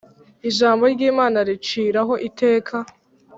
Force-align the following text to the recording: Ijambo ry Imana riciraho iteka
Ijambo 0.49 0.83
ry 0.93 1.01
Imana 1.11 1.37
riciraho 1.47 2.13
iteka 2.27 2.75